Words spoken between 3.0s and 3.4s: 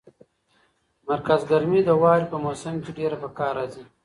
په